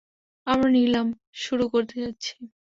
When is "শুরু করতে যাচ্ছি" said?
1.41-2.33